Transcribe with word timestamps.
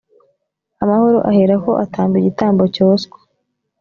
amahoro 0.83 1.19
aherako 1.31 1.71
atamba 1.83 2.15
igitambo 2.17 2.63
cyoswa 2.75 3.17